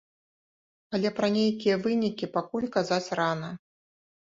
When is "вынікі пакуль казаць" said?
1.85-3.07